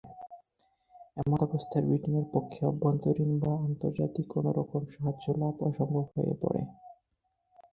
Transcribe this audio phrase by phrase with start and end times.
[1.17, 6.61] এমতাবস্থায় ব্রিটেনের পক্ষে অভ্যন্তরীণ বা আন্তর্জাতিক কোনোরকম সাহায্য লাভ অসম্ভব হয়ে পড়ে।